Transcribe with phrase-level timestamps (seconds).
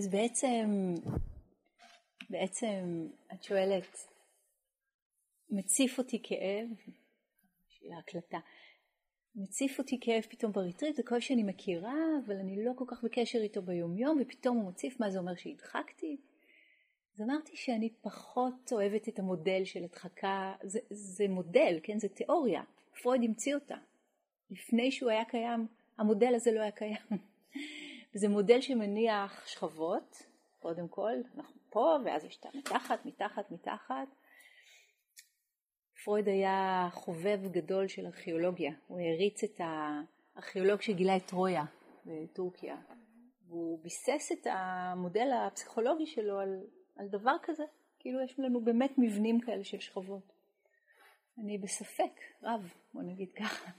[0.00, 0.94] אז בעצם,
[2.30, 4.08] בעצם את שואלת,
[5.50, 6.68] מציף אותי כאב,
[7.68, 8.38] בשביל ההקלטה,
[9.34, 11.94] מציף אותי כאב פתאום בריטריט, זה קול שאני מכירה,
[12.26, 16.16] אבל אני לא כל כך בקשר איתו ביומיום, ופתאום הוא מציף, מה זה אומר שהדחקתי?
[17.14, 22.62] אז אמרתי שאני פחות אוהבת את המודל של הדחקה, זה, זה מודל, כן, זה תיאוריה,
[23.02, 23.76] פרויד המציא אותה.
[24.50, 25.66] לפני שהוא היה קיים,
[25.98, 27.30] המודל הזה לא היה קיים.
[28.12, 30.22] זה מודל שמניח שכבות,
[30.60, 34.08] קודם כל, אנחנו פה, ואז יש את המתחת, מתחת, מתחת.
[36.04, 41.64] פרויד היה חובב גדול של ארכיאולוגיה, הוא העריץ את הארכיאולוג שגילה את טרויה
[42.06, 42.76] בטורקיה.
[43.48, 46.60] והוא ביסס את המודל הפסיכולוגי שלו על,
[46.96, 47.64] על דבר כזה,
[47.98, 50.32] כאילו יש לנו באמת מבנים כאלה של שכבות.
[51.38, 53.70] אני בספק רב, בוא נגיד ככה.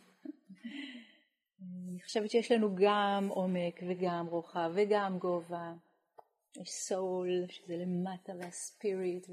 [1.62, 5.74] אני חושבת שיש לנו גם עומק וגם רוחב וגם גובה.
[6.62, 9.28] יש סול שזה למטה והספיריט,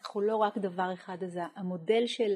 [0.00, 2.34] אנחנו לא רק דבר אחד, אז המודל של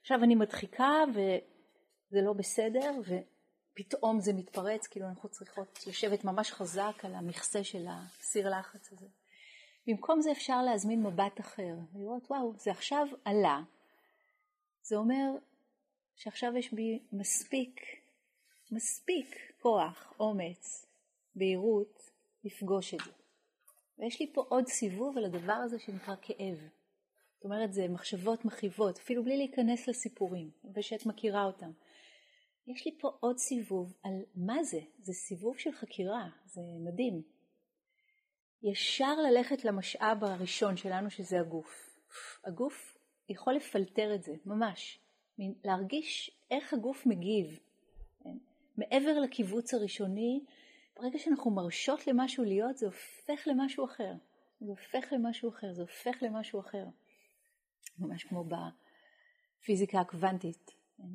[0.00, 6.94] עכשיו אני מדחיקה וזה לא בסדר ופתאום זה מתפרץ, כאילו אנחנו צריכות לשבת ממש חזק
[7.02, 9.06] על המכסה של הסיר לחץ הזה.
[9.86, 13.60] במקום זה אפשר להזמין מבט אחר, לראות וואו זה עכשיו עלה,
[14.82, 15.30] זה אומר
[16.16, 17.80] שעכשיו יש בי מספיק
[18.70, 20.86] מספיק כוח, אומץ,
[21.34, 22.10] בהירות,
[22.44, 23.10] לפגוש את זה.
[23.98, 26.58] ויש לי פה עוד סיבוב על הדבר הזה שנקרא כאב.
[27.34, 31.70] זאת אומרת, זה מחשבות מכאיבות, אפילו בלי להיכנס לסיפורים, ושאת מכירה אותם.
[32.66, 37.22] יש לי פה עוד סיבוב על מה זה, זה סיבוב של חקירה, זה מדהים.
[38.62, 41.96] ישר ללכת למשאב הראשון שלנו שזה הגוף.
[42.44, 45.00] הגוף יכול לפלטר את זה, ממש.
[45.64, 47.58] להרגיש איך הגוף מגיב,
[48.78, 50.44] מעבר לקיבוץ הראשוני,
[50.96, 54.12] ברגע שאנחנו מרשות למשהו להיות, זה הופך למשהו אחר.
[54.60, 56.84] זה הופך למשהו אחר, זה הופך למשהו אחר.
[57.98, 60.70] ממש כמו בפיזיקה הקוונטית.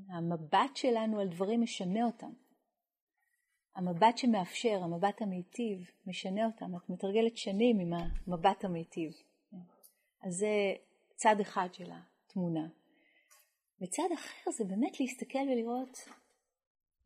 [0.09, 2.31] המבט שלנו על דברים משנה אותם.
[3.75, 6.75] המבט שמאפשר, המבט המיטיב, משנה אותם.
[6.75, 9.11] את מתרגלת שנים עם המבט המיטיב.
[10.21, 10.73] אז זה
[11.15, 12.67] צד אחד של התמונה.
[13.81, 15.97] וצד אחר זה באמת להסתכל ולראות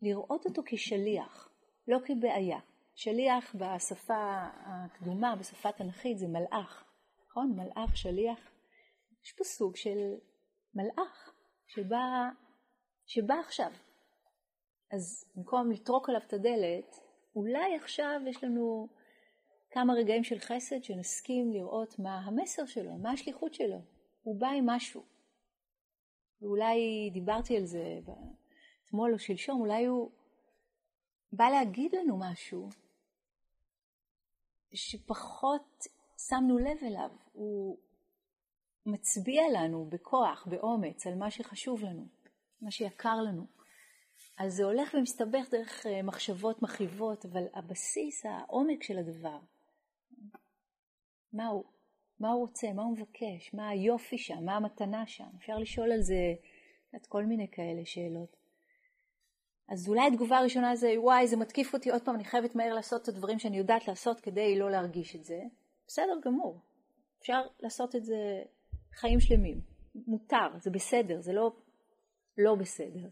[0.01, 1.49] לראות אותו כשליח,
[1.87, 2.59] לא כבעיה.
[2.95, 6.83] שליח בשפה הקדומה, בשפה התנ"כית, זה מלאך,
[7.29, 7.53] נכון?
[7.55, 8.39] מלאך, שליח.
[9.23, 10.13] יש פה סוג של
[10.73, 11.33] מלאך
[11.67, 12.29] שבא,
[13.05, 13.71] שבא עכשיו.
[14.91, 16.95] אז במקום לטרוק עליו את הדלת,
[17.35, 18.87] אולי עכשיו יש לנו
[19.71, 23.81] כמה רגעים של חסד שנסכים לראות מה המסר שלו, מה השליחות שלו.
[24.21, 25.03] הוא בא עם משהו.
[26.41, 27.99] ואולי דיברתי על זה
[28.87, 30.11] אתמול או שלשום, אולי הוא
[31.31, 32.69] בא להגיד לנו משהו
[34.73, 35.83] שפחות
[36.17, 37.09] שמנו לב אליו.
[37.33, 37.77] הוא
[38.85, 42.07] מצביע לנו בכוח, באומץ, על מה שחשוב לנו,
[42.61, 43.45] מה שיקר לנו.
[44.37, 49.39] אז זה הולך ומסתבך דרך אה, מחשבות מכאיבות, אבל הבסיס, העומק של הדבר,
[51.33, 51.63] מה הוא?
[52.19, 52.73] מה הוא רוצה?
[52.73, 53.53] מה הוא מבקש?
[53.53, 54.45] מה היופי שם?
[54.45, 55.27] מה המתנה שם?
[55.37, 56.33] אפשר לשאול על זה
[56.95, 58.36] את כל מיני כאלה שאלות.
[59.67, 61.91] אז אולי התגובה הראשונה זה וואי זה מתקיף אותי.
[61.91, 65.23] עוד פעם אני חייבת מהר לעשות את הדברים שאני יודעת לעשות כדי לא להרגיש את
[65.23, 65.41] זה.
[65.87, 66.59] בסדר גמור.
[67.19, 68.43] אפשר לעשות את זה
[68.93, 69.61] חיים שלמים.
[70.07, 71.51] מותר זה בסדר זה לא
[72.37, 73.09] לא בסדר.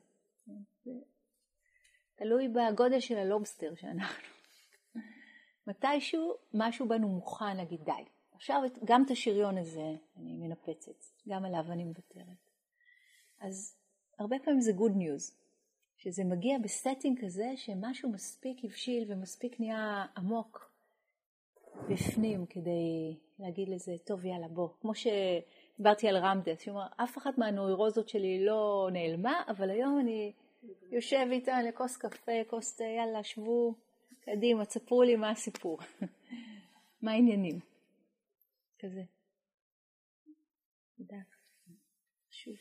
[2.15, 4.27] תלוי בגודל של הלובסטר שאנחנו.
[5.67, 7.91] מתישהו משהו בנו מוכן להגיד די.
[8.31, 12.37] עכשיו גם את השריון הזה אני מנפצת גם עליו אני מוותרת.
[13.39, 13.77] אז
[14.19, 15.44] הרבה פעמים זה good news
[16.05, 20.71] שזה מגיע ב setting כזה שמשהו מספיק הבשיל ומספיק נהיה עמוק
[21.89, 27.37] בפנים כדי להגיד לזה, טוב יאללה בוא, כמו שדיברתי על רמדס, שהוא אמר, אף אחת
[27.37, 30.33] מהנוירוזות שלי לא נעלמה, אבל היום אני
[30.91, 33.75] יושב איתה לכוס קפה, כוס תה, יאללה שבו,
[34.21, 35.79] קדימה, תספרו לי מה הסיפור,
[37.01, 37.59] מה העניינים,
[38.79, 39.03] כזה.
[40.97, 41.17] תודה.
[42.29, 42.55] שוב.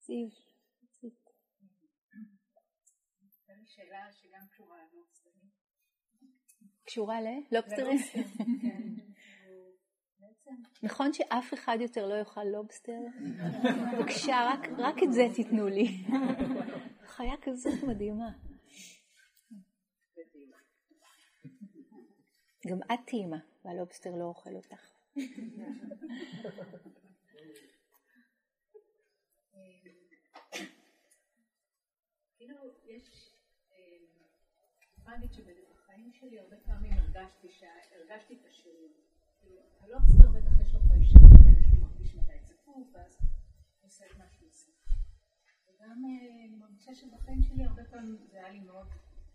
[0.00, 0.49] זיו.
[3.80, 5.34] שאלה שגם קשורה ללובסטרים.
[6.84, 7.98] קשורה ללובסטרים?
[10.44, 10.56] כן.
[10.82, 12.98] נכון שאף אחד יותר לא יאכל לובסטר?
[13.92, 15.86] בבקשה, רק, רק את זה תיתנו לי.
[17.06, 18.30] חיה כזאת מדהימה.
[22.66, 24.92] גם את טעימה, והלובסטר לא אוכל אותך.
[32.38, 33.29] כאילו יש
[35.14, 37.48] אני שבחיים שלי הרבה פעמים הרגשתי,
[37.92, 38.92] הרגשתי את השריון.
[39.80, 43.18] הלובסטר בטח יש לו חיישן, הוא מרגיש מתי צפוף, ואז
[43.82, 44.70] עושה את מה שהוא עושה.
[45.68, 48.88] וגם אה, אני מרגישה שבחיים שלי הרבה פעמים זה היה לי מאוד,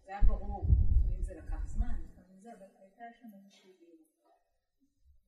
[0.06, 0.66] זה היה ברור,
[1.00, 4.04] לפעמים זה לקח זמן, לפעמים זה, אבל הייתה שם איזושהי דיון.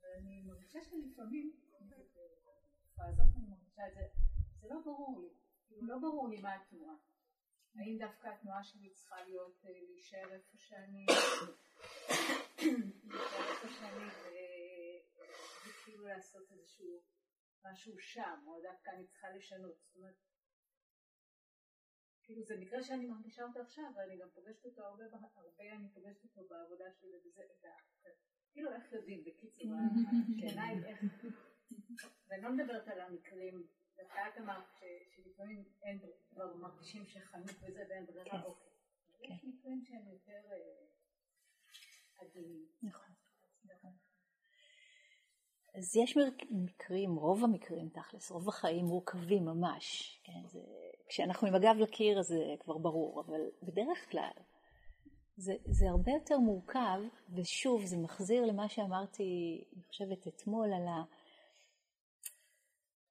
[0.01, 1.51] ואני מרגישה שלפעמים,
[1.81, 4.07] בתקופה הזאת אני מרגישה את זה,
[4.61, 5.29] זה לא ברור לי,
[5.67, 6.95] כאילו לא ברור לי מה התנועה.
[7.75, 11.05] האם דווקא התנועה שלי צריכה להיות אה, להישאר איפה שאני,
[13.03, 14.07] להישאר איפה שאני
[15.67, 17.01] וכאילו לעשות איזשהו
[17.65, 19.77] משהו שם, או דווקא אני צריכה לשנות.
[19.77, 20.15] זאת אומרת,
[22.23, 25.03] כאילו זה מקרה שאני מרגישה אותו עכשיו, ואני גם פוגשת אותו הרבה,
[25.35, 27.41] הרבה אני פוגשת אותו בעבודה שלי, וזה,
[28.51, 29.71] כאילו איך יודעים, בקיצור,
[30.37, 31.03] השאלה היא איך,
[32.27, 33.67] ואני לא מדברת על המקרים
[33.97, 34.65] ואת אמרת
[35.15, 35.99] שלפעמים אין,
[36.29, 38.41] כבר מרגישים שחנות וזה ואין ברירה, כן.
[38.45, 38.71] אוקיי.
[39.23, 39.33] כן.
[39.33, 40.85] יש מקרים שהם יותר אה,
[42.17, 42.65] עדינים.
[42.83, 43.07] נכון.
[45.77, 46.17] אז יש
[46.51, 50.19] מקרים, רוב המקרים תכלס, רוב החיים מורכבים ממש.
[50.23, 50.59] כן, זה,
[51.09, 54.31] כשאנחנו עם הגב לקיר זה כבר ברור, אבל בדרך כלל
[55.37, 56.99] זה, זה הרבה יותר מורכב,
[57.35, 59.23] ושוב, זה מחזיר למה שאמרתי,
[59.73, 61.03] אני חושבת, אתמול על ה...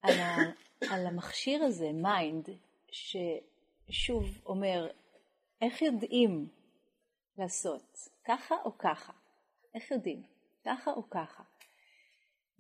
[0.03, 0.37] על, ה,
[0.91, 2.49] על המכשיר הזה, mind,
[2.91, 4.89] ששוב אומר,
[5.63, 6.49] איך יודעים
[7.39, 9.13] לעשות, ככה או ככה?
[9.75, 10.23] איך יודעים,
[10.65, 11.43] ככה או ככה?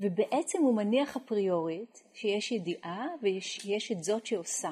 [0.00, 4.70] ובעצם הוא מניח אפריורית שיש ידיעה ויש את זאת שעושה.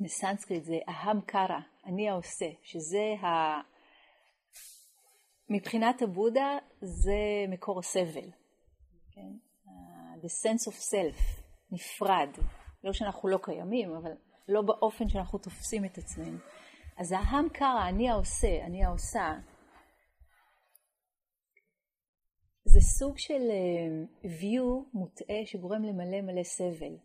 [0.00, 3.26] בסנסקריט זה אהם קרא, אני העושה, שזה ה...
[5.48, 8.30] מבחינת הבודה זה מקור הסבל.
[9.12, 9.49] כן?
[10.22, 12.28] The sense of self, נפרד.
[12.84, 14.12] לא שאנחנו לא קיימים, אבל
[14.48, 16.38] לא באופן שאנחנו תופסים את עצמנו.
[16.96, 19.32] אז ההם קרא, אני העושה, אני העושה,
[22.64, 26.96] זה סוג של uh, view מוטעה שגורם למלא מלא סבל.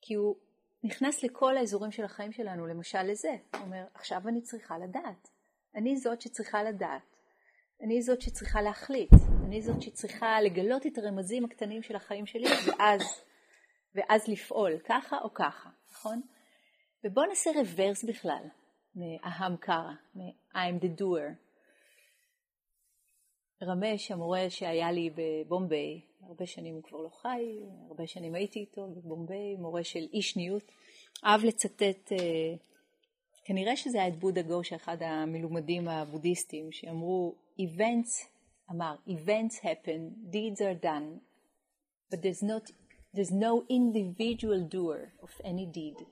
[0.00, 0.36] כי הוא
[0.82, 3.36] נכנס לכל האזורים של החיים שלנו, למשל לזה.
[3.54, 5.28] הוא אומר, עכשיו אני צריכה לדעת.
[5.74, 7.15] אני זאת שצריכה לדעת.
[7.80, 9.10] אני זאת שצריכה להחליט,
[9.46, 13.02] אני זאת שצריכה לגלות את הרמזים הקטנים של החיים שלי ואז,
[13.94, 16.20] ואז לפעול, ככה או ככה, נכון?
[17.04, 18.42] ובואו נעשה רוורס בכלל
[18.94, 21.46] מאהם קרא, מ-I'm the doer.
[23.62, 28.88] רמש, המורה שהיה לי בבומביי, הרבה שנים הוא כבר לא חי, הרבה שנים הייתי איתו
[28.88, 30.72] בבומביי, מורה של אי שניות,
[31.24, 32.54] אהב לצטט אה,
[33.46, 38.28] כנראה שזה היה את בודה גוש, אחד המלומדים הבודהיסטים, שאמרו, events,
[38.70, 41.18] אמר, events happen, deeds are done,
[42.10, 42.70] but there's, not,
[43.14, 46.04] there's no individual doer of any deed.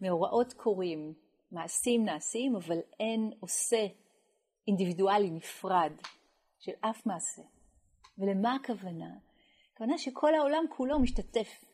[0.00, 1.14] מאורעות קורים,
[1.52, 3.86] מעשים נעשים, אבל אין עושה
[4.68, 5.92] אינדיבידואלי נפרד
[6.58, 7.42] של אף מעשה.
[8.18, 9.14] ולמה הכוונה?
[9.72, 11.64] הכוונה שכל העולם כולו משתתף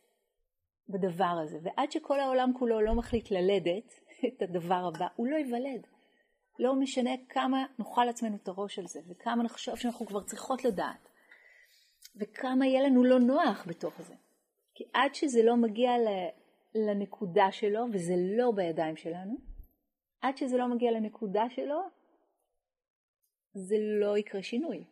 [0.89, 5.87] בדבר הזה, ועד שכל העולם כולו לא מחליט ללדת, את הדבר הבא, הוא לא ייוולד.
[6.59, 11.09] לא משנה כמה נאכל לעצמנו את הראש על זה, וכמה נחשוב שאנחנו כבר צריכות לדעת,
[12.17, 14.15] וכמה יהיה לנו לא נוח בתוך זה.
[14.75, 15.91] כי עד שזה לא מגיע
[16.75, 19.35] לנקודה שלו, וזה לא בידיים שלנו,
[20.21, 21.81] עד שזה לא מגיע לנקודה שלו,
[23.55, 24.85] זה לא יקרה שינוי.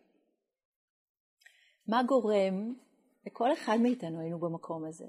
[1.87, 2.75] מה גורם,
[3.27, 5.06] לכל אחד מאיתנו היינו במקום הזה,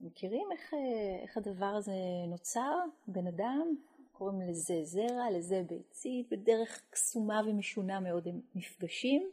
[0.00, 1.92] מכירים איך, אה, איך הדבר הזה
[2.28, 2.78] נוצר?
[3.08, 3.76] בן אדם,
[4.12, 9.30] קוראים לזה זרע, לזה ביצית, בדרך קסומה ומשונה מאוד הם נפגשים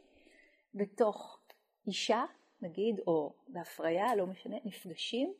[0.74, 1.40] בתוך
[1.86, 2.24] אישה,
[2.60, 5.34] נגיד, או בהפריה, לא משנה, נפגשים,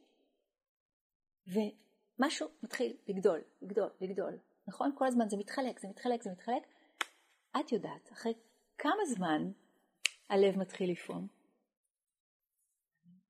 [1.47, 4.39] ומשהו מתחיל לגדול, לגדול, לגדול,
[4.69, 4.93] נכון?
[4.99, 6.63] כל הזמן זה מתחלק, זה מתחלק, זה מתחלק.
[7.61, 8.35] את יודעת, אחרי
[8.79, 9.51] כמה זמן
[10.29, 11.27] הלב מתחיל לפעום?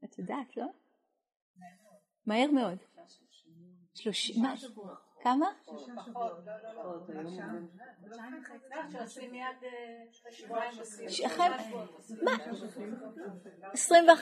[0.04, 0.66] את יודעת, לא?
[2.26, 2.78] מהר מאוד.
[3.94, 4.54] שלושים, מה?
[5.22, 5.46] כמה?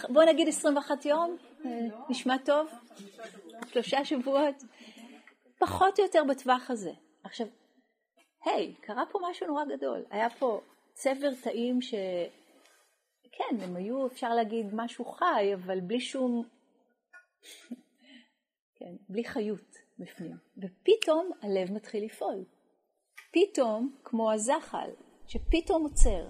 [0.09, 1.37] בוא נגיד 21 יום,
[2.09, 2.69] נשמע טוב,
[3.67, 4.55] שלושה שבועות,
[5.59, 6.93] פחות או יותר בטווח הזה.
[7.25, 7.47] עכשיו,
[8.45, 10.61] היי, קרה פה משהו נורא גדול, היה פה
[10.93, 11.95] צבר תאים ש...
[13.33, 16.45] כן, הם היו, אפשר להגיד, משהו חי, אבל בלי שום
[18.83, 22.45] כן, בלי חיות בפנים, ופתאום הלב מתחיל לפעול.
[23.33, 24.91] פתאום, כמו הזחל,
[25.27, 26.29] שפתאום עוצר,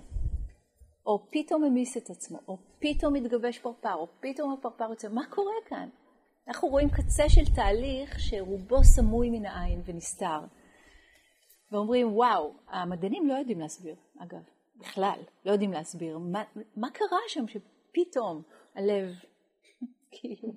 [1.06, 5.54] או פתאום ממיס את עצמו, או פתאום מתגבש פרפר, או פתאום הפרפר יוצא, מה קורה
[5.66, 5.88] כאן?
[6.48, 10.40] אנחנו רואים קצה של תהליך שרובו סמוי מן העין ונסתר.
[11.70, 14.42] ואומרים, וואו, המדענים לא יודעים להסביר, אגב,
[14.76, 16.18] בכלל, לא יודעים להסביר.
[16.18, 16.42] מה,
[16.76, 18.42] מה קרה שם שפתאום
[18.74, 19.14] הלב,
[20.12, 20.54] כאילו,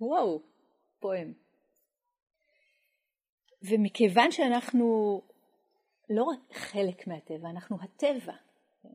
[0.00, 0.55] וואו,
[1.06, 1.32] פועם.
[3.62, 5.20] ומכיוון שאנחנו
[6.10, 8.32] לא רק חלק מהטבע, אנחנו הטבע.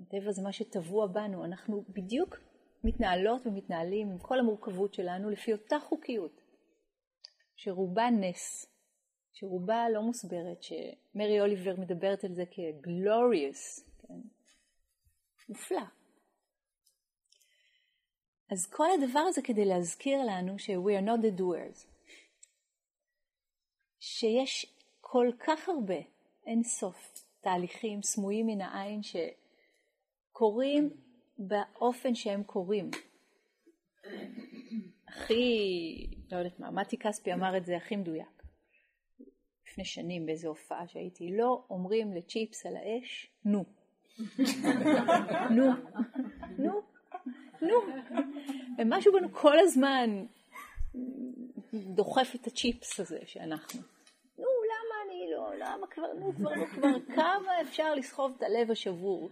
[0.09, 2.35] טבע זה מה שטבוע בנו, אנחנו בדיוק
[2.83, 6.41] מתנהלות ומתנהלים עם כל המורכבות שלנו לפי אותה חוקיות,
[7.55, 8.65] שרובה נס,
[9.33, 14.21] שרובה לא מוסברת, שמרי אוליבר מדברת על זה כ-glorious, כן?
[15.49, 15.85] מופלא.
[18.51, 21.90] אז כל הדבר הזה כדי להזכיר לנו ש-we are not the doers,
[24.01, 24.65] שיש
[25.01, 25.99] כל כך הרבה,
[26.45, 29.01] אין סוף, תהליכים סמויים מן העין
[30.31, 30.89] שקורים
[31.37, 32.91] באופן שהם קורים.
[35.07, 38.43] הכי, לא יודעת מה, מתי כספי אמר את זה הכי מדויק.
[39.67, 43.65] לפני שנים באיזו הופעה שהייתי, לא אומרים לצ'יפס על האש, נו.
[45.49, 45.71] נו,
[46.57, 46.81] נו,
[47.61, 47.75] נו.
[48.77, 50.25] ומשהו בנו כל הזמן
[51.73, 53.81] דוחף את הצ'יפס הזה שאנחנו.
[54.37, 58.71] נו, למה אני לא, למה כבר, נו, כבר, נו, כבר, כמה אפשר לסחוב את הלב
[58.71, 59.29] השבור?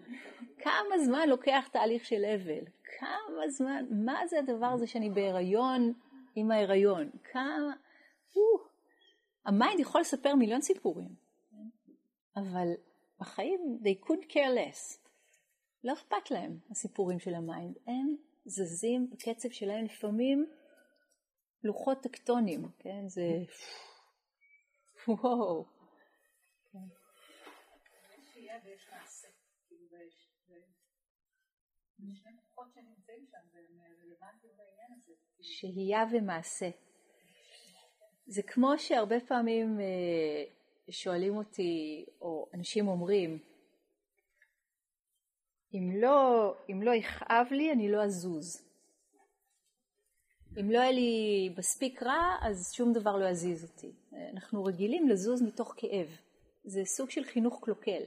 [0.58, 2.64] כמה זמן לוקח תהליך של אבל?
[3.00, 5.94] כמה זמן, מה זה הדבר הזה שאני בהיריון
[6.36, 7.10] עם ההיריון?
[7.32, 7.74] כמה,
[8.36, 8.42] או,
[9.46, 11.16] ה mind יכול לספר מיליון סיפורים,
[12.36, 12.68] אבל
[13.20, 14.98] בחיים they couldn't care less.
[15.84, 18.16] לא אכפת להם הסיפורים של ה mind, הם
[18.46, 20.46] זזים בקצב שלהם לפעמים
[21.64, 23.08] לוחות טקטונים, כן?
[23.08, 23.28] זה
[25.08, 25.66] וואו.
[35.42, 36.70] שהייה ומעשה.
[38.26, 40.44] זה כמו שהרבה פעמים אה,
[40.92, 43.40] שואלים אותי, או אנשים אומרים,
[45.74, 48.69] אם לא, אם לא יכאב לי, אני לא אזוז.
[50.58, 53.92] אם לא יהיה לי מספיק רע, אז שום דבר לא יזיז אותי.
[54.34, 56.18] אנחנו רגילים לזוז מתוך כאב.
[56.64, 58.02] זה סוג של חינוך קלוקל.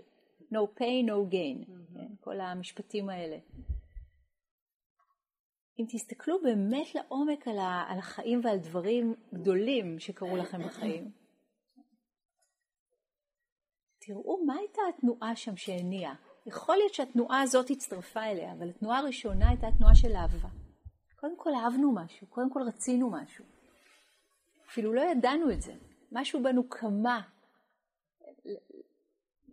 [0.52, 1.68] No pain, no gain.
[1.68, 1.94] Mm-hmm.
[1.94, 2.06] כן?
[2.20, 3.38] כל המשפטים האלה.
[5.78, 7.58] אם תסתכלו באמת לעומק על,
[7.88, 11.10] על החיים ועל דברים גדולים שקרו לכם בחיים,
[13.98, 16.14] תראו מה הייתה התנועה שם שהניעה.
[16.46, 20.61] יכול להיות שהתנועה הזאת הצטרפה אליה, אבל התנועה הראשונה הייתה תנועה של אהבה.
[21.22, 23.44] קודם כל אהבנו משהו, קודם כל רצינו משהו.
[24.66, 25.74] אפילו לא ידענו את זה.
[26.12, 27.22] משהו בנו קמה.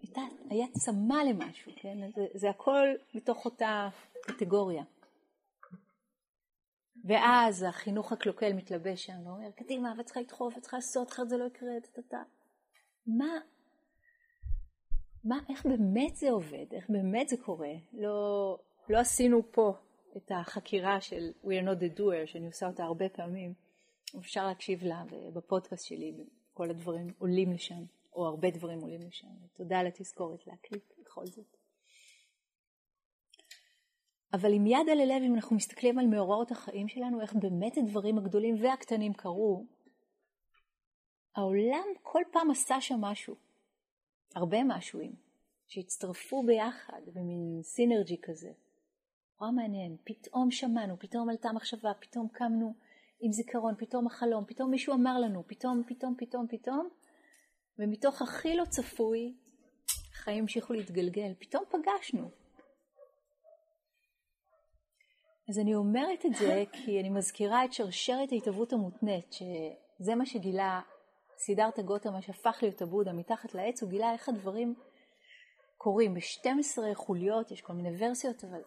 [0.02, 2.12] הייתה, היה צמא למשהו, כן?
[2.16, 3.90] זה, זה הכל מתוך אותה
[4.22, 4.84] קטגוריה.
[7.06, 11.38] ואז החינוך הקלוקל מתלבש שם ואומר, קדימה, ואת צריכה לדחוף, ואת צריכה לעשות, אחרת זה
[11.38, 12.24] לא יקרה, טטטה.
[13.08, 13.40] מה,
[15.24, 16.66] מה, איך באמת זה עובד?
[16.74, 17.74] איך באמת זה קורה?
[17.94, 18.58] לא,
[18.90, 19.74] לא עשינו פה
[20.18, 23.54] את החקירה של We are not the doer, שאני עושה אותה הרבה פעמים.
[24.18, 26.14] אפשר להקשיב לה בפודקאסט שלי,
[26.54, 29.28] כל הדברים עולים לשם, או הרבה דברים עולים לשם.
[29.54, 31.58] תודה על התזכורת להקליט בכל זאת.
[34.34, 38.18] אבל עם יד על הלב, אם אנחנו מסתכלים על מאורעות החיים שלנו, איך באמת הדברים
[38.18, 39.66] הגדולים והקטנים קרו,
[41.36, 43.36] העולם כל פעם עשה שם משהו,
[44.36, 45.16] הרבה משהוים,
[45.68, 48.52] שהצטרפו ביחד במין סינרג'י כזה.
[49.42, 52.74] נורא מעניין, פתאום שמענו, פתאום עלתה מחשבה, פתאום קמנו
[53.22, 56.90] עם זיכרון, פתאום החלום, פתאום מישהו אמר לנו, פתאום, פתאום, פתאום, פתאום,
[57.80, 59.36] ומתוך הכי לא צפוי,
[60.14, 62.30] החיים המשיכו להתגלגל, פתאום פגשנו.
[65.50, 70.82] אז אני אומרת את זה כי אני מזכירה את שרשרת ההתהוות המותנית, שזה מה שגילה
[71.38, 73.14] סידרתא גותמה שהפך להיות הבודה.
[73.14, 74.76] מתחת לעץ, הוא גילה איך הדברים
[75.78, 76.14] קורים.
[76.14, 78.62] ב-12 חוליות, יש כל מיני ורסיות, אבל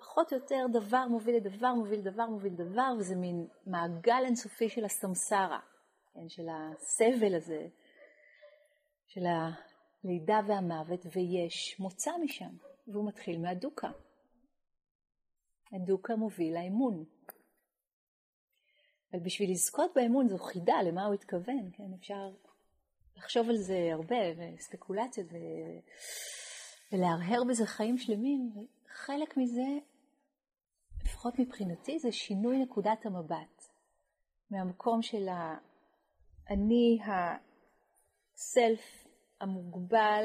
[0.00, 4.84] פחות או יותר דבר מוביל לדבר, מוביל לדבר, מוביל לדבר, וזה מין מעגל אינסופי של
[4.84, 5.60] הסמסרה,
[6.14, 7.68] כן, של הסבל הזה,
[9.06, 12.56] של הלידה והמוות, ויש מוצא משם,
[12.88, 13.90] והוא מתחיל מהדוקה.
[15.72, 17.04] הדוקה מוביל לאמון.
[19.12, 21.92] אבל בשביל לזכות באמון זו חידה למה הוא התכוון, כן?
[21.98, 22.30] אפשר
[23.16, 25.36] לחשוב על זה הרבה, וספקולציות, ו...
[26.92, 28.52] ולהרהר בזה חיים שלמים,
[28.84, 29.89] וחלק מזה
[31.20, 33.68] לפחות מבחינתי, זה שינוי נקודת המבט.
[34.50, 35.28] מהמקום של
[36.48, 39.06] האני הסלף
[39.40, 40.24] המוגבל,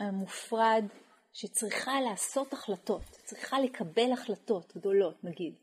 [0.00, 0.84] המופרד,
[1.32, 5.54] שצריכה לעשות החלטות, צריכה לקבל החלטות גדולות, נגיד.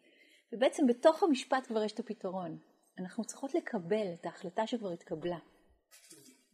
[0.54, 2.58] ובעצם בתוך המשפט כבר יש את הפתרון.
[3.00, 5.40] אנחנו צריכות לקבל את ההחלטה שכבר התקבלה.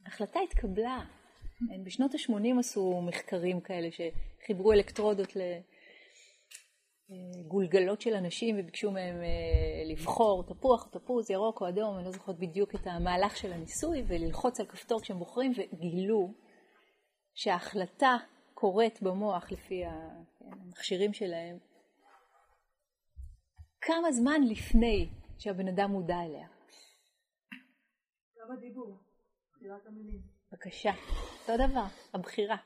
[0.06, 1.00] ההחלטה התקבלה.
[1.86, 5.36] בשנות ה-80 עשו מחקרים כאלה שחיברו אלקטרודות
[7.10, 12.40] לגולגלות של אנשים וביקשו מהם אה, לבחור תפוח, תפוז, ירוק או אדום, אני לא זוכרת
[12.40, 16.34] בדיוק את המהלך של הניסוי, וללחוץ על כפתור כשהם בוחרים, וגילו
[17.34, 18.18] שההחלטה
[18.54, 19.84] קורית במוח לפי
[20.40, 21.58] כן, המכשירים שלהם
[23.82, 25.10] כמה זמן לפני
[25.40, 26.48] שהבן אדם מודע אליה.
[28.40, 28.98] גם הדיבור,
[29.52, 30.22] בחירת המילים.
[30.52, 30.92] בבקשה,
[31.42, 32.58] אותו דבר, הבחירה.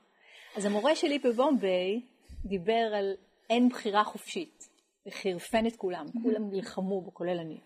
[0.56, 2.06] אז המורה שלי בבומביי
[2.44, 3.16] דיבר על
[3.52, 4.68] אין בחירה חופשית,
[5.06, 7.60] וחירפן את כולם, כולם נלחמו בו, כולל אני.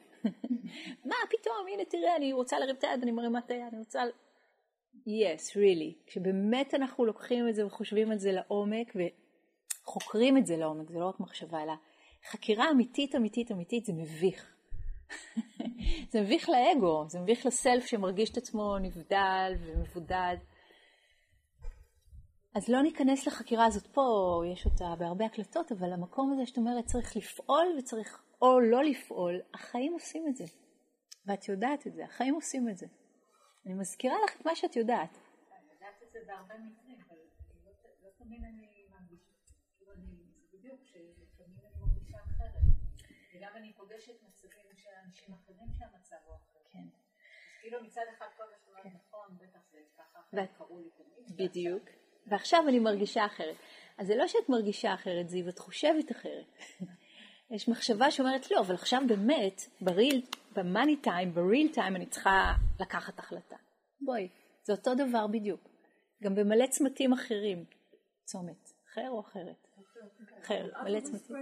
[1.08, 4.02] מה פתאום, הנה תראה, אני רוצה להרים את היד, אני מרימה את היד, אני רוצה...
[4.94, 6.06] yes, really.
[6.06, 11.08] כשבאמת אנחנו לוקחים את זה וחושבים על זה לעומק וחוקרים את זה לעומק, זה לא
[11.08, 11.72] רק מחשבה, אלא
[12.30, 14.56] חקירה אמיתית, אמיתית, אמיתית, זה מביך.
[16.12, 20.36] זה מביך לאגו, זה מביך לסלף שמרגיש את עצמו נבדל ומבודד.
[22.56, 24.06] אז לא ניכנס לחקירה הזאת פה,
[24.52, 29.40] יש אותה בהרבה הקלטות, אבל המקום הזה שאת אומרת צריך לפעול וצריך או לא לפעול,
[29.54, 30.44] החיים עושים את זה.
[31.26, 32.86] ואת יודעת את זה, החיים עושים את זה.
[33.66, 35.10] אני מזכירה לך את מה שאת יודעת.
[35.10, 37.16] אני יודעת את זה בהרבה מקרים, אבל
[37.64, 37.72] לא,
[38.02, 39.32] לא תמיד אני מרגישה,
[39.76, 40.12] כאילו אני,
[40.52, 42.62] בדיוק, שלפעמים אני מרגישה אחרת.
[43.34, 46.58] וגם אני פוגשת מצבים של אנשים אחרים שהמצב הוא אחר.
[46.72, 46.78] כן.
[46.78, 50.18] אז כאילו מצד אחד כל מה שאומרת נכון, בטח זה ככה,
[50.58, 51.50] קראו לי תמיד.
[51.50, 52.05] בדיוק.
[52.26, 53.56] ועכשיו אני מרגישה אחרת.
[53.98, 56.44] אז זה לא שאת מרגישה אחרת, זיו, את חושבת אחרת.
[57.50, 60.22] יש מחשבה שאומרת, לא, אבל עכשיו באמת, בריל,
[60.56, 63.56] במאני טיים, בריל טיים, אני צריכה לקחת החלטה.
[64.00, 64.28] בואי,
[64.62, 65.60] זה אותו דבר בדיוק.
[66.22, 67.64] גם במלא צמתים אחרים.
[68.24, 69.66] צומת, אחר או אחרת?
[70.42, 71.36] אחר, מלא צמתים.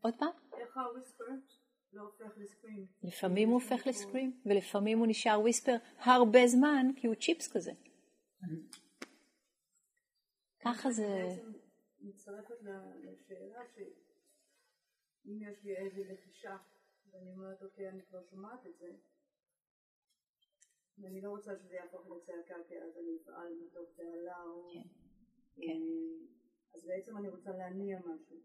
[0.00, 0.28] עוד פעם?
[0.60, 1.24] איך ה whisper
[1.92, 2.02] לא?
[3.02, 7.72] לפעמים הוא הופך ל scream, ולפעמים הוא נשאר whisper הרבה זמן, כי הוא צ'יפס כזה.
[10.60, 11.06] ככה זה...
[12.00, 12.54] מצטרפת
[13.00, 16.56] לשאלה שאם יש לי איזה לחישה
[17.10, 18.92] ואני אומרת אוקיי אני כבר שומעת את זה
[20.98, 24.70] ואני לא רוצה שזה יהפוך לצעקה כי אז אני אפעל מתוך תעלה או...
[24.72, 24.82] כן,
[25.56, 25.80] כן.
[26.74, 28.36] אז בעצם אני רוצה להניע משהו.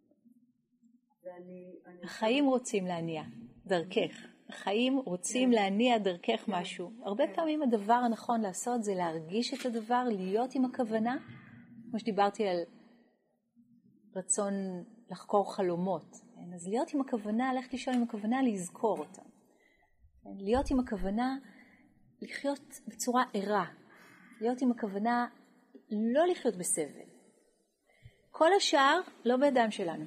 [1.24, 1.80] ואני...
[2.04, 3.24] החיים רוצים להניע,
[3.66, 4.31] דרכך.
[4.54, 5.56] החיים רוצים כן.
[5.56, 6.52] להניע דרכך כן.
[6.52, 6.92] משהו.
[7.04, 7.34] הרבה כן.
[7.36, 11.18] פעמים הדבר הנכון לעשות זה להרגיש את הדבר, להיות עם הכוונה,
[11.90, 12.58] כמו שדיברתי על
[14.16, 14.54] רצון
[15.12, 16.16] לחקור חלומות.
[16.56, 19.22] אז להיות עם הכוונה, ללכת לישון עם הכוונה לזכור אותם.
[20.38, 21.38] להיות עם הכוונה
[22.22, 23.66] לחיות בצורה ערה.
[24.42, 25.28] להיות עם הכוונה
[25.92, 27.12] לא לחיות בסבל.
[28.32, 30.06] כל השאר לא בידיים שלנו.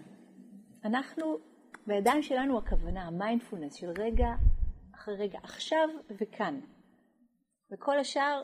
[0.85, 1.39] אנחנו,
[1.87, 4.29] בידיים שלנו הכוונה, המיינדפולנס של רגע
[4.95, 5.89] אחרי רגע, עכשיו
[6.21, 6.61] וכאן.
[7.73, 8.43] וכל השאר,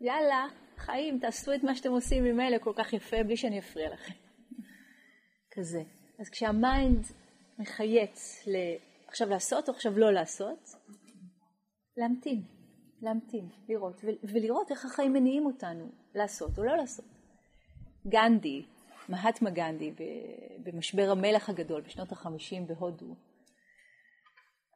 [0.00, 4.12] יאללה, חיים, תעשו את מה שאתם עושים ממילא כל כך יפה בלי שאני אפריע לכם.
[5.54, 5.82] כזה.
[6.20, 7.06] אז כשה mind
[7.58, 8.56] מחייץ ל...
[9.08, 10.68] עכשיו לעשות או עכשיו לא לעשות,
[11.96, 12.42] להמתין,
[13.02, 17.04] להמתין, לראות, ולראות איך החיים מניעים אותנו לעשות או לא לעשות.
[18.08, 18.66] גנדי,
[19.08, 19.92] מהטמה גנדי,
[20.58, 23.14] במשבר המלח הגדול בשנות החמישים בהודו,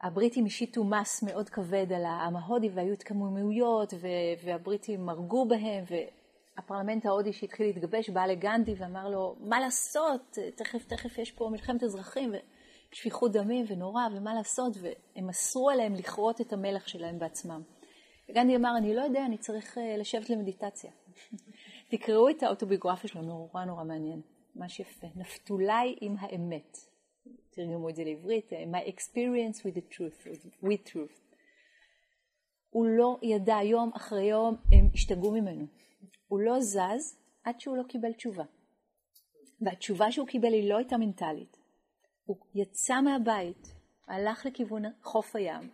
[0.03, 3.95] הבריטים השיתו מס מאוד כבד על העם ההודי והיו התקוממויות
[4.45, 5.85] והבריטים הרגו בהם
[6.59, 11.83] הפרלמנט ההודי שהתחיל להתגבש בא לגנדי ואמר לו, מה לעשות, תכף תכף יש פה מלחמת
[11.83, 12.33] אזרחים
[12.93, 17.63] ושפיכות דמים ונורא, ומה לעשות, והם אסרו עליהם לכרות את המלח שלהם בעצמם.
[18.29, 20.91] וגנדי אמר, אני לא יודע, אני צריך אה, לשבת למדיטציה.
[21.91, 24.21] תקראו את האוטוביוגרפיה שלו, נורא נורא מעניין,
[24.57, 25.07] ממש יפה.
[25.17, 26.77] נפתולי עם האמת.
[27.51, 30.27] תרגמו את זה לעברית, אה, My experience with the truth,
[30.63, 31.21] with truth.
[32.71, 35.67] הוא לא ידע יום אחרי יום, הם השתגעו ממנו.
[36.29, 38.45] הוא לא זז עד שהוא לא קיבל תשובה.
[39.61, 41.57] והתשובה שהוא קיבל היא לא הייתה מנטלית.
[42.25, 43.75] הוא יצא מהבית,
[44.09, 45.71] הלך לכיוון חוף הים,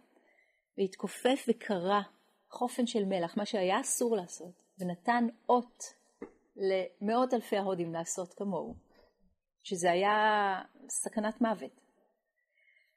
[0.79, 2.01] והתכופף וקרא
[2.51, 5.95] חופן של מלח, מה שהיה אסור לעשות, ונתן אות
[6.57, 8.75] למאות אלפי ההודים לעשות כמוהו,
[9.63, 10.13] שזה היה
[10.89, 11.81] סכנת מוות.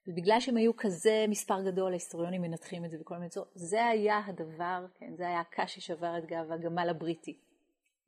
[0.08, 4.22] ובגלל שהם היו כזה מספר גדול, ההיסטוריונים מנתחים את זה בכל מיני צורות, זה היה
[4.26, 7.40] הדבר, כן, זה היה הקש ששבר את גב הגמל הבריטי.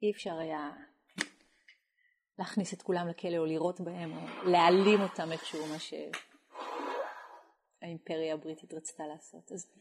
[0.04, 0.72] אי אפשר היה
[2.40, 5.80] להכניס את כולם לכלא או לירות בהם או להעלים אותם איכשהו, מה
[7.80, 9.52] שהאימפריה הבריטית רצתה לעשות.
[9.52, 9.72] אז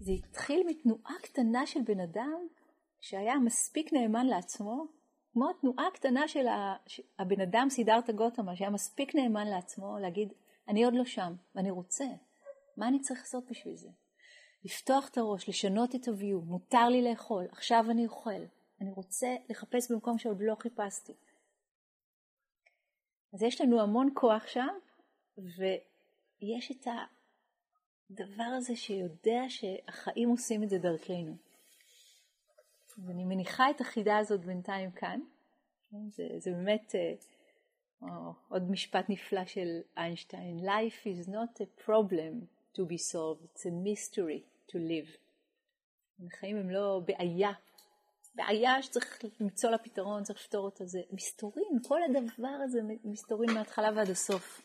[0.00, 2.46] זה התחיל מתנועה קטנה של בן אדם
[3.00, 4.86] שהיה מספיק נאמן לעצמו,
[5.36, 6.46] כמו התנועה הקטנה של
[7.18, 10.32] הבן אדם סידרתא גותמה, שהיה מספיק נאמן לעצמו להגיד,
[10.68, 12.04] אני עוד לא שם, ואני רוצה,
[12.76, 13.88] מה אני צריך לעשות בשביל זה?
[14.64, 18.30] לפתוח את הראש, לשנות את הוויו, מותר לי לאכול, עכשיו אני אוכל,
[18.80, 21.12] אני רוצה לחפש במקום שעוד לא חיפשתי.
[23.34, 24.74] אז יש לנו המון כוח שם,
[25.38, 26.86] ויש את
[28.10, 31.45] הדבר הזה שיודע שהחיים עושים את זה דרכנו.
[32.98, 35.20] אז אני מניחה את החידה הזאת בינתיים כאן.
[36.08, 36.94] זה, זה באמת
[38.02, 40.58] או, אה, עוד משפט נפלא של איינשטיין.
[40.58, 45.18] Life is not a problem to be solved, it's a mystery to live.
[46.26, 47.52] החיים הם לא בעיה.
[48.34, 50.86] בעיה שצריך למצוא לה פתרון, צריך לפתור אותה.
[50.86, 54.62] זה מסתורין, כל הדבר הזה מסתורין מההתחלה ועד הסוף.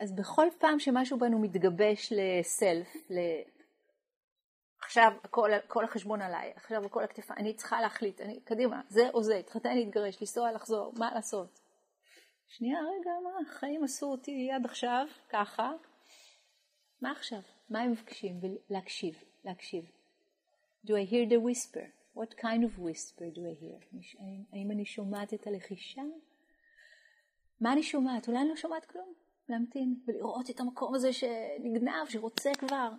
[0.00, 2.96] אז בכל פעם שמשהו בנו מתגבש לסלף,
[4.98, 9.22] עכשיו הכל, כל החשבון עליי, עכשיו הכל הכתפה, אני צריכה להחליט, אני, קדימה, זה או
[9.22, 11.60] זה, התחתן, להתגרש, לנסוע, לחזור, מה לעשות?
[12.48, 15.72] שנייה, רגע, מה, החיים עשו אותי עד עכשיו, ככה,
[17.00, 17.40] מה עכשיו?
[17.70, 18.40] מה הם מבקשים?
[18.70, 19.84] להקשיב, להקשיב.
[20.84, 21.86] Do I hear the whisper?
[22.14, 23.98] What kind of whisper do I hear?
[24.52, 26.02] האם אני שומעת את הלחישה?
[27.60, 28.28] מה אני שומעת?
[28.28, 29.12] אולי אני לא שומעת כלום.
[29.48, 32.90] להמתין ולראות את המקום הזה שנגנב, שרוצה כבר.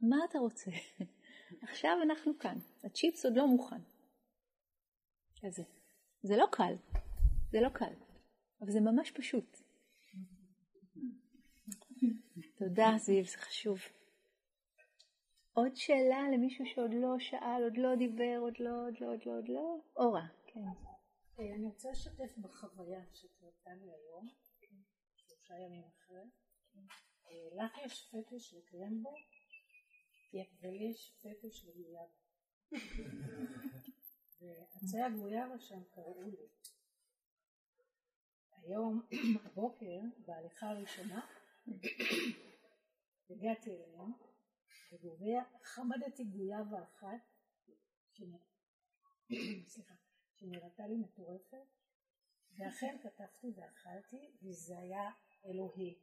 [0.00, 0.70] מה אתה רוצה?
[1.62, 3.80] עכשיו אנחנו כאן, הצ'יפס עוד לא מוכן.
[5.46, 5.60] אז
[6.22, 6.74] זה, לא קל,
[7.50, 7.94] זה לא קל,
[8.60, 9.58] אבל זה ממש פשוט.
[12.58, 13.78] תודה זיו, זה חשוב.
[15.52, 19.32] עוד שאלה למישהו שעוד לא שאל, עוד לא דיבר, עוד לא, עוד לא, עוד לא,
[19.36, 19.80] עוד לא?
[19.96, 20.60] אורה, כן.
[21.38, 24.28] אה, אני רוצה לשתף בחוויה שקרתה לי היום,
[25.16, 26.24] שלושה ימים אחרי.
[27.28, 29.14] אה, לך יש פטיש לקרמבו
[30.60, 32.12] ולי יש פטש לגויאבה.
[34.40, 36.48] ועצי הגויאבה שם קראו לי.
[38.52, 39.02] היום,
[39.44, 41.26] הבוקר, בהליכה הראשונה,
[43.30, 44.12] הגעתי אליהם,
[44.92, 47.20] וחמדתי גויאבה אחת,
[50.34, 51.66] שנראתה לי מטורפת,
[52.58, 55.10] ואכן כתבתי ואכלתי, וזה היה
[55.44, 55.98] אלוהי.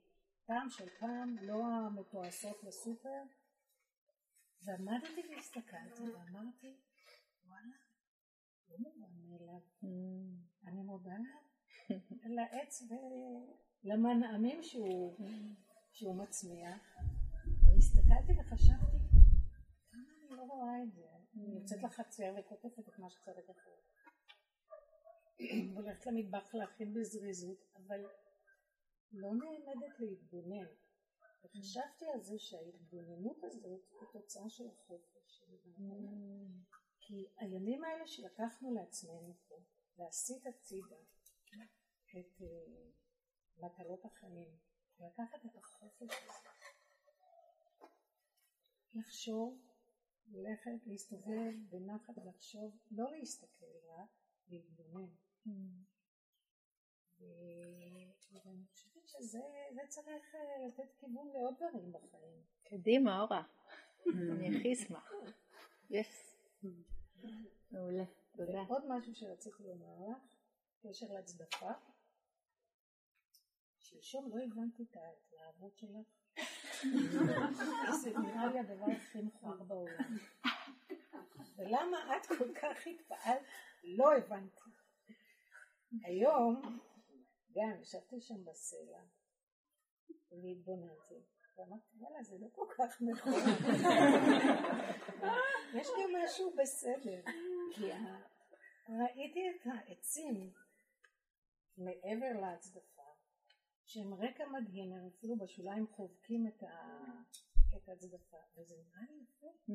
[0.45, 3.23] פעם של פעם, לא המתועשות לסופר,
[4.63, 6.77] ועמדתי והסתכלתי ואמרתי,
[7.45, 7.75] וואלה,
[8.69, 9.59] לא מובן מאליו.
[9.83, 10.67] Mm.
[10.67, 11.15] אני מודה
[12.35, 12.83] לעץ
[13.83, 15.17] ולמנעמים שהוא,
[15.91, 16.95] שהוא מצמיח.
[17.63, 18.97] והסתכלתי וחשבתי,
[19.91, 21.01] כמה אני לא רואה את זה.
[21.35, 23.75] אני יוצאת לחצר וכותפת את מה שצריך אחר.
[25.75, 28.05] הולכת למטבח להכין בזריזות, אבל
[29.11, 30.65] לא נעמדת להתבונן.
[31.43, 35.43] וחשבתי על זה שההתבוננות הזאת היא תוצאה של החופש
[35.77, 35.81] mm.
[36.99, 39.55] כי הימים האלה שלקחנו לעצמנו פה,
[39.97, 40.95] להסיט הצידה
[42.19, 42.45] את uh,
[43.57, 44.57] מטלות החיים,
[44.99, 46.49] לקחת את החופש הזה,
[48.93, 49.67] לחשוב,
[50.27, 54.09] ללכת, להסתובב בנחת ולחשוב, לא להסתכל רק,
[54.47, 55.09] להתבונן.
[57.21, 59.39] ואני חושבת שזה
[59.87, 62.41] צריך אה, לתת כיוון לעוד דברים בחיים.
[62.63, 63.43] קדימה, אורה.
[64.31, 65.11] אני הכי אשמח.
[65.89, 66.37] יס.
[67.71, 68.03] מעולה.
[68.35, 68.61] תודה.
[68.67, 70.35] עוד משהו שרציתי לומר לך,
[70.83, 71.71] קשר להצדפה.
[73.79, 76.07] שלשום לא הבנתי את ההתלהבות שלך.
[78.01, 80.17] זה נראה לי הדבר הכי מכוער בעולם.
[81.55, 83.41] ולמה את כל כך התפעלת?
[83.83, 84.61] לא הבנתי.
[86.03, 86.79] היום
[87.53, 89.03] גם ישבתי שם בסלע
[90.31, 91.21] והתבוננתי
[91.57, 93.33] ואמרתי וואלה זה לא כל כך נכון.
[95.79, 97.21] יש גם משהו בסדר
[97.75, 97.91] כי
[98.89, 100.53] ראיתי את העצים
[101.77, 103.01] מעבר להצדפה
[103.85, 106.97] שהם רקע מדהים הם אפילו בשוליים חובקים את, ה...
[107.77, 109.47] את הצדפה וזה נראה לי יפה.
[109.69, 109.73] Mm.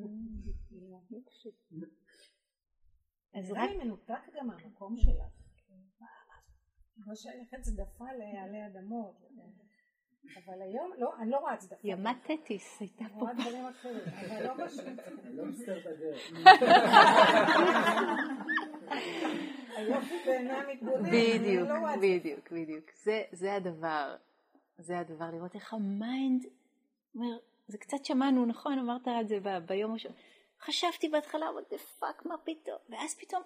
[3.38, 5.45] אז רק מנותק גם מהמקום שלך
[7.02, 9.14] כמו שהלכת צדפה לעלי אדמות.
[10.36, 11.76] אבל היום, לא, אני לא רואה צדפה.
[11.84, 13.04] ימת תטיס הייתה פה.
[13.04, 14.84] אני רואה דברים אחרים, אבל לא פשוט.
[15.24, 15.80] לא מסתר.
[19.76, 21.10] היופי בעיני מתבונן.
[21.10, 22.90] בדיוק, לא בדיוק, בדיוק.
[23.32, 24.16] זה הדבר,
[24.78, 26.46] זה הדבר, לראות איך ה mind
[27.14, 28.78] אומר, זה קצת שמענו, נכון?
[28.78, 30.12] אמרת את זה ביום הראשון.
[30.60, 32.78] חשבתי בהתחלה, what the fuck, מה פתאום?
[32.88, 33.42] ואז פתאום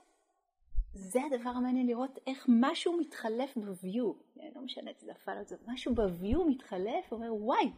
[0.92, 4.12] זה הדבר המעניין לראות איך משהו מתחלף ב view,
[4.54, 7.70] לא משנה, זה נפל על זה, משהו ב view מתחלף, אומר וואי,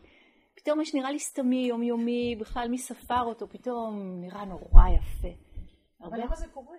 [0.54, 5.28] פתאום מה שנראה לי סתמי, יומיומי, בכלל מי ספר אותו, פתאום נראה נורא יפה.
[6.00, 6.76] אבל למה זה קורה?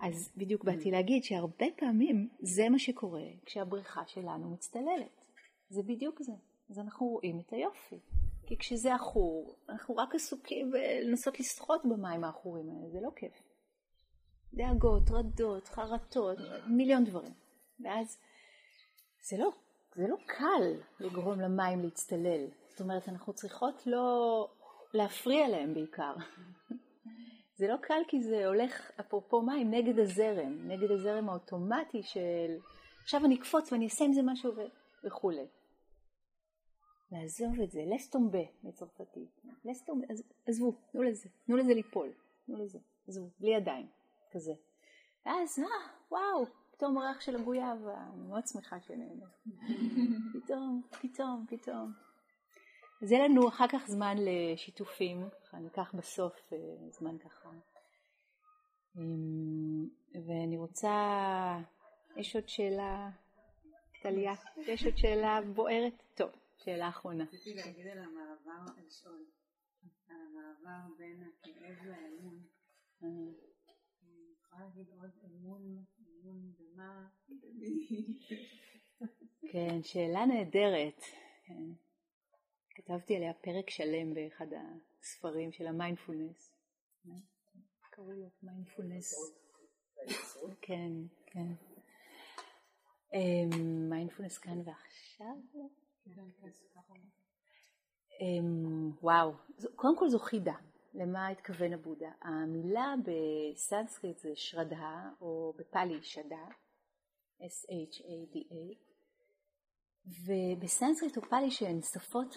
[0.00, 5.24] אז בדיוק באתי להגיד שהרבה פעמים זה מה שקורה כשהבריכה שלנו מצטללת.
[5.68, 6.32] זה בדיוק זה.
[6.70, 7.98] אז אנחנו רואים את היופי.
[8.46, 13.42] כי כשזה עכור, אנחנו רק עסוקים בלנסות לשחות במים העכורים האלה, זה לא כיף.
[14.54, 17.32] דאגות, רדות, חרטות, מיליון דברים.
[17.80, 18.18] ואז
[19.28, 19.50] זה לא,
[19.94, 22.46] זה לא קל לגרום למים להצטלל.
[22.68, 24.48] זאת אומרת, אנחנו צריכות לא
[24.94, 26.14] להפריע להם בעיקר.
[27.58, 32.56] זה לא קל כי זה הולך, אפרופו מים, נגד הזרם, נגד הזרם האוטומטי של
[33.02, 34.60] עכשיו אני אקפוץ ואני אעשה עם זה משהו ו...
[35.04, 35.46] וכולי.
[37.12, 40.06] לעזוב את זה, לסטומבה בצרפתית, לסטומבה,
[40.46, 42.12] עזבו, תנו לזה, תנו לזה ליפול,
[42.46, 43.86] תנו לזה, עזבו, בלי ידיים,
[44.34, 44.52] כזה.
[45.26, 49.26] ואז, אה, וואו, פתאום ריח של הגויאבה, אני מאוד שמחה שנהנה.
[50.34, 51.92] פתאום, פתאום, פתאום.
[53.02, 56.58] אז יהיה לנו אחר כך זמן לשיתופים, אני אקח בסוף אה,
[56.90, 57.50] זמן ככה.
[58.96, 59.88] אמ,
[60.26, 60.92] ואני רוצה,
[62.16, 63.10] יש עוד שאלה,
[64.02, 64.32] טליה?
[64.56, 66.02] יש עוד שאלה בוערת?
[66.14, 67.24] טוב, שאלה אחרונה.
[67.24, 69.24] רציתי להגיד על המעבר, לשאול,
[70.08, 72.42] על המעבר בין הכאב לאמון.
[74.54, 75.84] יכולה להגיד עוד אמון,
[76.22, 77.08] אמון במה?
[79.52, 81.00] כן, שאלה נהדרת.
[81.44, 81.62] כן.
[82.70, 84.46] כתבתי עליה פרק שלם באחד
[85.00, 86.54] הספרים של המיינדפולנס.
[87.90, 89.14] קראו לו מיינדפולנס.
[90.60, 90.92] כן,
[91.26, 91.52] כן.
[93.14, 95.36] אמ, מיינדפולנס כאן ועכשיו?
[98.20, 99.32] אמ, וואו,
[99.76, 100.54] קודם כל זו חידה.
[100.94, 102.10] למה התכוון הבודה?
[102.22, 106.44] המילה בסנסקריט זה שרדה, או בפאלי שדה,
[107.40, 108.76] S-H-A-D-A,
[110.26, 112.36] ובסנסקריט או פאלי שהן שפות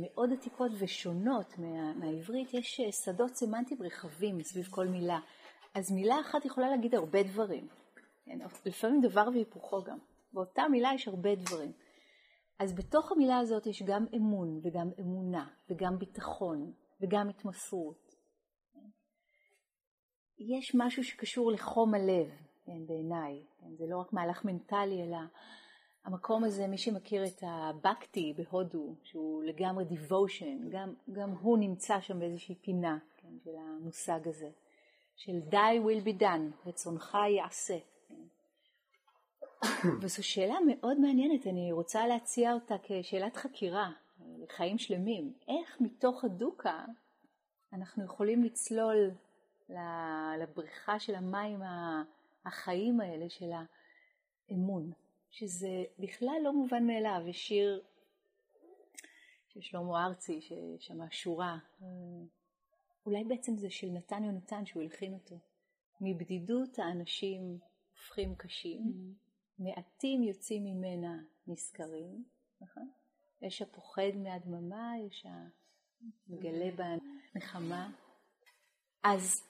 [0.00, 5.18] מאוד עתיקות ושונות מה, מהעברית, יש אה, שדות סמנטיים רחבים סביב כל מילה.
[5.74, 7.68] אז מילה אחת יכולה להגיד הרבה דברים.
[8.24, 8.38] כן?
[8.66, 9.98] לפעמים דבר והיפוכו גם.
[10.32, 11.72] באותה מילה יש הרבה דברים.
[12.58, 18.14] אז בתוך המילה הזאת יש גם אמון וגם אמונה וגם ביטחון וגם התמסרות.
[20.38, 22.30] יש משהו שקשור לחום הלב,
[22.64, 23.42] כן, בעיניי.
[23.60, 23.76] כן?
[23.76, 25.18] זה לא רק מהלך מנטלי, אלא
[26.04, 32.18] המקום הזה, מי שמכיר את הבקטי בהודו, שהוא לגמרי devotion, גם, גם הוא נמצא שם
[32.18, 34.50] באיזושהי פינה כן, של המושג הזה,
[35.16, 37.78] של die will be done, רצונך יעשה.
[38.08, 38.14] כן.
[40.00, 43.90] וזו שאלה מאוד מעניינת, אני רוצה להציע אותה כשאלת חקירה
[44.42, 45.34] לחיים שלמים.
[45.48, 46.84] איך מתוך הדוקה
[47.72, 49.10] אנחנו יכולים לצלול
[50.42, 51.60] לבריכה של המים
[52.44, 53.50] החיים האלה של
[54.48, 54.92] האמון.
[55.32, 57.82] שזה בכלל לא מובן מאליו, יש שיר
[59.48, 61.58] של שלמה ארצי ששמע שורה,
[63.06, 65.36] אולי בעצם זה של נתן יונתן שהוא הלחין אותו,
[66.00, 67.58] מבדידות האנשים
[67.92, 69.62] הופכים קשים, mm-hmm.
[69.62, 72.24] מעטים יוצאים ממנה נשכרים,
[72.60, 72.90] נכון?
[73.42, 75.26] יש הפוחד מהדממה, יש
[76.28, 76.70] המגלה
[77.34, 77.90] בנחמה.
[79.04, 79.42] אז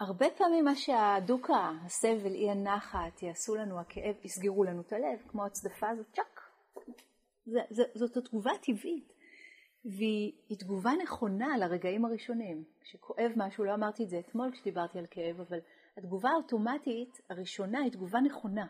[0.00, 5.46] הרבה פעמים מה שהדוקה, הסבל, אי הנחת, יעשו לנו, הכאב, יסגרו לנו את הלב, כמו
[5.46, 6.40] הצדפה הזאת, צ'אק.
[7.94, 9.12] זאת התגובה הטבעית,
[9.84, 12.64] והיא תגובה נכונה לרגעים הראשונים.
[12.80, 15.58] כשכואב משהו, לא אמרתי את זה אתמול כשדיברתי על כאב, אבל
[15.96, 18.66] התגובה האוטומטית הראשונה היא תגובה נכונה,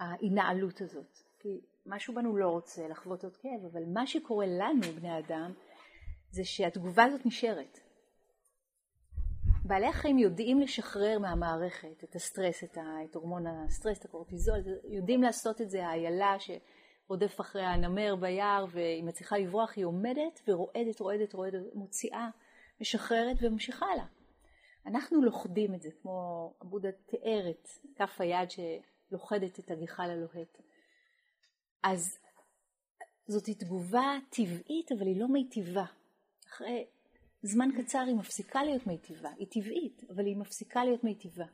[0.00, 1.18] ההנעלות הזאת.
[1.38, 5.52] כי משהו בנו לא רוצה לחוות עוד כאב, אבל מה שקורה לנו, בני אדם,
[6.30, 7.80] זה שהתגובה הזאת נשארת.
[9.64, 12.78] בעלי החיים יודעים לשחרר מהמערכת את הסטרס, את,
[13.14, 19.38] הורמון הסטרס, את הקורטיזול, יודעים לעשות את זה, האיילה שרודף אחרי הנמר ביער והיא מצליחה
[19.38, 22.28] לברוח, היא עומדת ורועדת, רועדת, רועדת, מוציאה,
[22.80, 24.06] משחררת וממשיכה הלאה.
[24.86, 30.58] אנחנו לוכדים את זה, כמו עבודה תיאר את כף היד שלוכדת את הגחל הלוהט.
[31.84, 32.18] אז
[33.26, 35.84] זאת תגובה טבעית, אבל היא לא מיטיבה.
[36.48, 36.84] אחרי
[37.42, 41.44] זמן קצר היא מפסיקה להיות מיטיבה, היא טבעית, אבל היא מפסיקה להיות מיטיבה.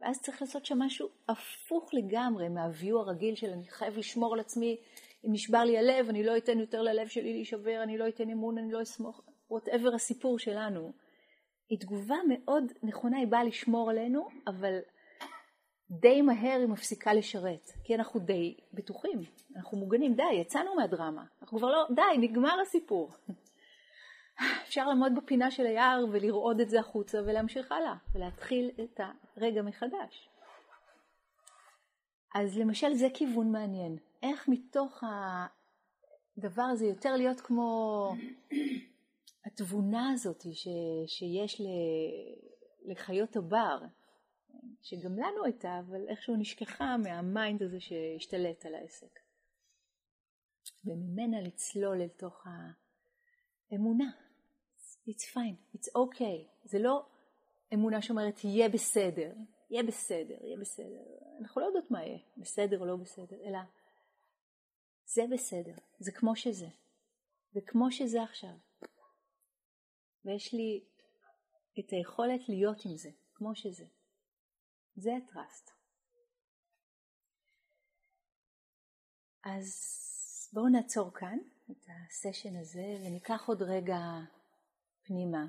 [0.00, 4.76] ואז צריך לעשות שם משהו הפוך לגמרי מהוויו הרגיל של אני חייב לשמור על עצמי,
[5.26, 8.58] אם נשבר לי הלב, אני לא אתן יותר ללב שלי להישבר, אני לא אתן אמון,
[8.58, 10.92] אני לא אסמוך, וואטאבר הסיפור שלנו.
[11.68, 14.78] היא תגובה מאוד נכונה, היא באה לשמור עלינו, אבל
[16.00, 19.20] די מהר היא מפסיקה לשרת, כי אנחנו די בטוחים,
[19.56, 23.10] אנחנו מוגנים, די, יצאנו מהדרמה, אנחנו כבר לא, די, נגמר הסיפור.
[24.66, 29.00] אפשר לעמוד בפינה של היער ולרעוד את זה החוצה ולהמשיך הלאה ולהתחיל את
[29.36, 30.28] הרגע מחדש.
[32.34, 35.04] אז למשל זה כיוון מעניין, איך מתוך
[36.38, 38.14] הדבר הזה יותר להיות כמו
[39.46, 40.68] התבונה הזאת ש,
[41.06, 41.64] שיש ל,
[42.90, 43.78] לחיות הבר,
[44.82, 49.18] שגם לנו הייתה, אבל איכשהו נשכחה מה mind הזה שהשתלט על העסק.
[50.84, 52.46] וממנה לצלול אל תוך
[53.70, 54.10] האמונה.
[55.08, 56.48] It's fine, it's okay.
[56.64, 57.06] זה לא
[57.74, 59.32] אמונה שאומרת יהיה בסדר,
[59.70, 61.02] יהיה בסדר, יהיה בסדר.
[61.40, 63.58] אנחנו לא יודעות מה יהיה, בסדר או לא בסדר, אלא
[65.04, 66.68] זה בסדר, זה כמו שזה.
[67.52, 68.54] זה כמו שזה עכשיו.
[70.24, 70.84] ויש לי
[71.80, 73.84] את היכולת להיות עם זה, כמו שזה.
[74.96, 75.70] זה הטראסט.
[79.44, 79.68] אז
[80.52, 81.38] בואו נעצור כאן
[81.70, 83.98] את הסשן הזה וניקח עוד רגע
[85.02, 85.46] פנימה.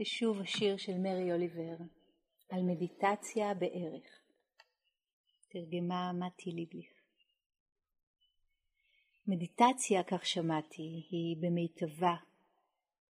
[0.00, 1.76] ושוב השיר של מרי אוליבר
[2.50, 4.20] על מדיטציה בערך.
[5.48, 6.90] תרגמה מתי ליבליך.
[9.26, 12.14] מדיטציה, כך שמעתי, היא במיטבה,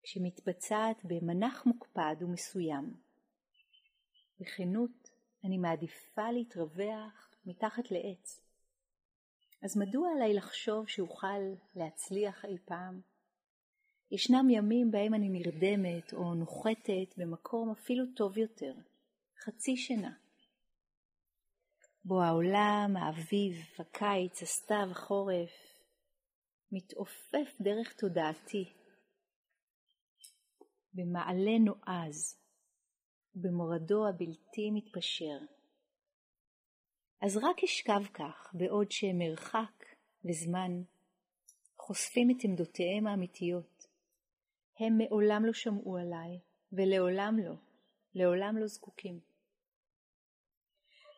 [0.04, 2.94] כשמתבצעת במנח מוקפד ומסוים.
[4.40, 5.10] בכנות,
[5.44, 8.42] אני מעדיפה להתרווח מתחת לעץ.
[9.62, 11.42] אז מדוע עליי לחשוב שאוכל
[11.76, 13.11] להצליח אי פעם?
[14.12, 18.74] ישנם ימים בהם אני נרדמת או נוחתת במקום אפילו טוב יותר,
[19.44, 20.14] חצי שינה.
[22.06, 25.52] בו העולם, האביב, הקיץ, הסתיו, החורף,
[26.72, 28.74] מתעופף דרך תודעתי,
[30.94, 32.38] במעלה נועז,
[33.36, 35.40] במורדו הבלתי מתפשר.
[37.22, 39.86] אז רק אשכב כך, בעוד שמרחק
[40.26, 40.82] וזמן
[41.78, 43.81] חושפים את עמדותיהם האמיתיות,
[44.80, 46.40] הם מעולם לא שמעו עליי,
[46.72, 47.54] ולעולם לא,
[48.14, 49.20] לעולם לא זקוקים.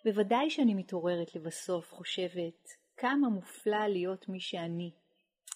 [0.05, 4.91] בוודאי שאני מתעוררת לבסוף, חושבת, כמה מופלא להיות מי שאני,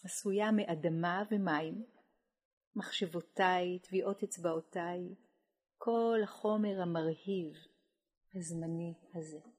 [0.04, 1.86] עשויה מאדמה ומים,
[2.76, 5.16] מחשבותיי, טביעות אצבעותיי,
[5.78, 7.56] כל החומר המרהיב,
[8.36, 9.57] הזמני הזה.